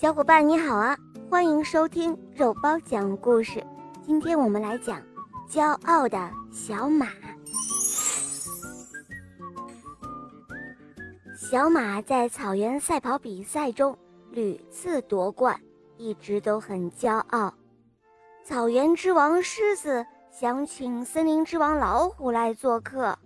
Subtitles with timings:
[0.00, 0.96] 小伙伴你好啊，
[1.28, 3.62] 欢迎收听肉包讲故事。
[4.02, 4.98] 今天我们来讲
[5.46, 7.08] 骄傲的小马。
[11.36, 13.94] 小马在草原赛跑比赛中
[14.30, 15.60] 屡次夺冠，
[15.98, 17.52] 一直都很骄傲。
[18.42, 23.18] 草原之王狮子想请森林之王老虎来做客，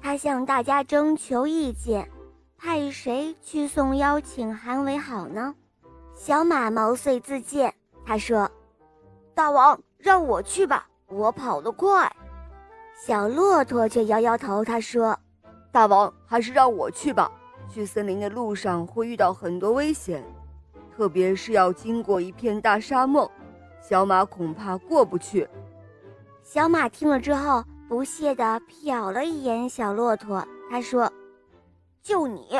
[0.00, 2.10] 他向大家征求意见。
[2.60, 5.54] 派谁去送邀请函为好呢？
[6.16, 7.72] 小马毛遂自荐，
[8.04, 8.50] 他说
[9.32, 12.10] ：“大王，让我去吧，我跑得快。”
[13.06, 15.16] 小骆驼却摇摇头，他说
[15.70, 17.30] ：“大王，还是让我去吧。
[17.72, 20.24] 去森林的路上会遇到很多危险，
[20.96, 23.30] 特别是要经过一片大沙漠，
[23.80, 25.48] 小马恐怕过不去。”
[26.42, 31.08] 小马听了之后，不屑地瞟了一眼小骆驼，他说。
[32.02, 32.58] 就你，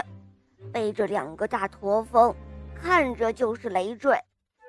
[0.72, 2.34] 背着两个大驼峰，
[2.74, 4.18] 看着就是累赘，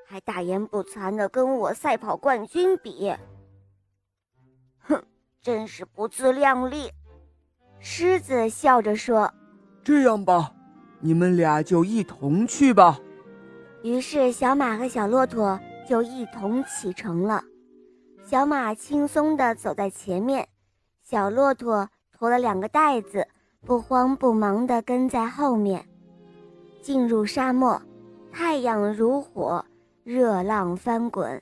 [0.08, 3.14] 还大言不惭的跟我赛跑冠军比，
[4.80, 5.04] 哼，
[5.42, 6.92] 真是不自量力！
[7.80, 9.34] 狮子笑着说
[9.84, 10.54] ：“这样吧，
[11.00, 13.00] 你们俩就一同去吧。”
[13.84, 17.42] 于是小马和小骆驼就一同启程了。
[18.26, 20.48] 小马轻松地走在前面，
[21.02, 23.28] 小骆驼驮了两个袋子。
[23.66, 25.86] 不慌不忙地跟在后面，
[26.82, 27.80] 进入沙漠，
[28.32, 29.64] 太阳如火，
[30.04, 31.42] 热浪翻滚。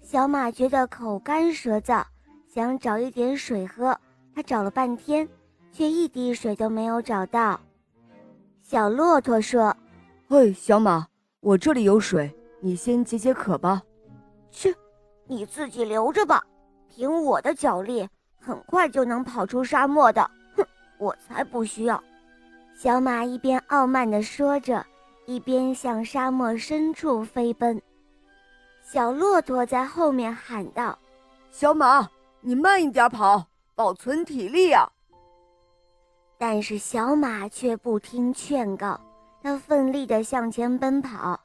[0.00, 2.02] 小马觉得口干舌燥，
[2.46, 3.96] 想找一点水喝。
[4.34, 5.28] 他找了半天，
[5.72, 7.60] 却一滴水都没有找到。
[8.62, 9.76] 小骆驼说
[10.28, 11.06] ：“嘿，小马，
[11.40, 13.82] 我这里有水，你先解解渴吧。
[14.50, 14.74] ”“去，
[15.26, 16.42] 你自己留着吧。
[16.88, 18.08] 凭我的脚力，
[18.40, 20.28] 很快就能跑出沙漠的。”
[21.00, 22.00] 我才不需要！
[22.76, 24.86] 小马一边傲慢地说着，
[25.26, 27.80] 一边向沙漠深处飞奔。
[28.82, 30.98] 小骆驼在后面喊道
[31.50, 32.08] ：“小马，
[32.40, 34.90] 你慢一点跑，保存体力啊！”
[36.38, 39.00] 但是小马却不听劝告，
[39.42, 41.38] 它奋力地向前奔跑。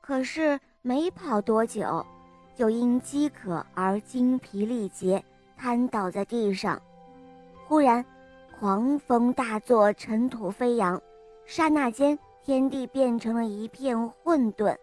[0.00, 2.04] 可是没跑多久，
[2.54, 5.22] 就因饥渴而精疲力竭，
[5.56, 6.80] 瘫倒在地上。
[7.66, 8.04] 忽然，
[8.60, 11.00] 狂风大作，尘土飞扬，
[11.44, 14.76] 刹那间，天地变成了一片混沌。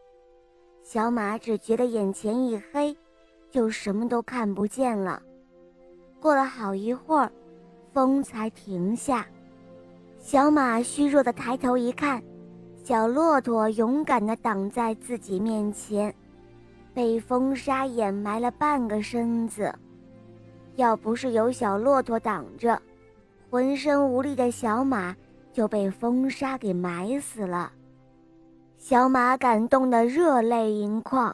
[0.82, 2.96] 小马只觉得眼前一黑，
[3.52, 5.22] 就什么都看不见了。
[6.22, 7.30] 过了好一会儿，
[7.92, 9.28] 风才停下。
[10.20, 12.24] 小马虚弱地抬头一看，
[12.82, 16.16] 小骆驼勇敢地挡在自己面前，
[16.94, 19.70] 被风沙掩埋了半个身子。
[20.78, 22.82] 要不是有小骆驼挡着，
[23.50, 25.16] 浑身无力的小马
[25.54, 27.72] 就被风沙给埋死了，
[28.78, 31.34] 小马感动得热泪盈眶。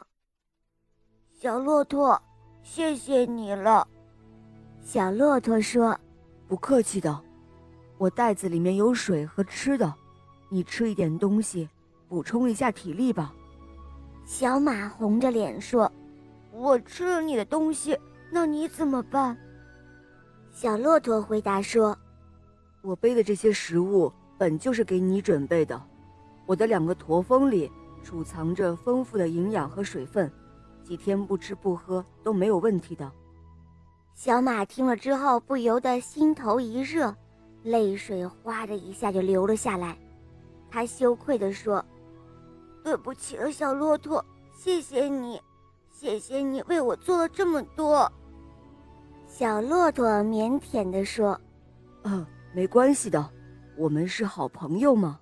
[1.32, 2.20] 小骆驼，
[2.62, 3.86] 谢谢你了。
[4.80, 5.98] 小骆驼说
[6.46, 7.20] ：“不客气的，
[7.98, 9.92] 我袋子里面有水和吃的，
[10.48, 11.68] 你吃一点东西，
[12.08, 13.34] 补充一下体力吧。”
[14.24, 15.90] 小马红着脸说
[16.52, 17.98] ：“我吃了你的东西，
[18.30, 19.36] 那你怎么办？”
[20.52, 21.96] 小骆驼回答说。
[22.82, 25.80] 我背的这些食物本就是给你准备的，
[26.46, 27.70] 我的两个驼峰里
[28.02, 30.30] 储藏着丰富的营养和水分，
[30.84, 33.10] 几天不吃不喝都没有问题的。
[34.14, 37.14] 小马听了之后，不由得心头一热，
[37.62, 39.96] 泪水哗的一下就流了下来。
[40.70, 41.84] 他羞愧地说
[42.84, 45.40] ：“对不起了，小骆驼，谢谢你，
[45.90, 48.10] 谢谢你为我做了这么多。”
[49.34, 51.40] 小骆驼腼腆地说
[52.04, 53.30] ：“嗯。”没关系的，
[53.78, 55.18] 我们是好朋友嘛。